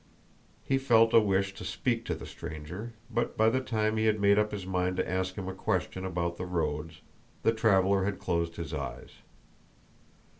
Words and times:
He 0.63 0.79
felt 0.79 1.13
a 1.13 1.19
wish 1.19 1.53
to 1.53 1.63
speak 1.63 2.05
to 2.05 2.15
the 2.15 2.25
stranger, 2.25 2.93
but 3.11 3.37
by 3.37 3.49
the 3.51 3.61
time 3.61 3.97
he 3.97 4.05
had 4.07 4.19
made 4.19 4.39
up 4.39 4.51
his 4.51 4.65
mind 4.65 4.97
to 4.97 5.07
ask 5.07 5.35
him 5.35 5.47
a 5.47 5.53
question 5.53 6.05
about 6.05 6.37
the 6.37 6.45
roads, 6.47 7.01
the 7.43 7.53
traveler 7.53 8.03
had 8.05 8.17
closed 8.17 8.55
his 8.55 8.73
eyes. 8.73 9.11